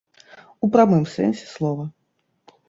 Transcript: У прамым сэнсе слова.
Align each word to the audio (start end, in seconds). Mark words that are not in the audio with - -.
У 0.67 0.69
прамым 0.75 1.05
сэнсе 1.17 1.45
слова. 1.53 1.87